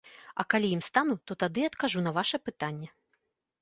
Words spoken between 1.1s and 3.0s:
то тады адкажу на ваша пытанне.